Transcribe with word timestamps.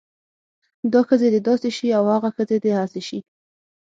دا 0.91 0.99
ښځې 1.07 1.27
د 1.31 1.37
داسې 1.47 1.69
شی 1.77 1.87
او 1.97 2.03
هاغه 2.11 2.29
ښځې 2.35 2.57
د 2.61 2.65
هاسې 2.79 3.01
شی 3.07 3.19